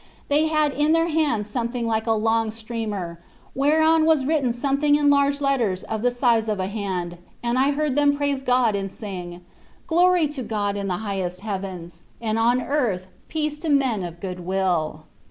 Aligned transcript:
They 0.29 0.47
had 0.47 0.71
in 0.73 0.93
their 0.93 1.09
hands 1.09 1.47
something 1.47 1.85
like 1.85 2.07
a 2.07 2.13
long 2.13 2.49
streamer, 2.49 3.19
whereon 3.53 4.03
was 4.07 4.25
written 4.25 4.51
something 4.51 4.95
in 4.95 5.11
large 5.11 5.39
letters 5.41 5.83
of 5.83 6.01
the 6.01 6.09
size 6.09 6.47
of 6.49 6.59
a 6.59 6.65
hand, 6.65 7.19
and 7.43 7.59
I 7.59 7.69
heard 7.69 7.95
them 7.95 8.17
praise 8.17 8.41
God 8.41 8.73
and 8.75 8.91
sing:" 8.91 9.41
Glory 9.85 10.27
to 10.29 10.41
God 10.41 10.75
in 10.75 10.87
the 10.87 10.97
highest 11.05 11.41
heavens, 11.41 12.01
ur 12.19 12.25
XorD 12.25 12.29
3C9U9 12.29 12.29
Gbnst. 12.29 12.29
93 12.29 12.29
and 12.29 12.39
on 12.39 12.61
earth 12.63 13.07
peace 13.27 13.59
to 13.59 13.69
men 13.69 14.03
of 14.03 14.19
good 14.19 14.39
will." 14.39 15.03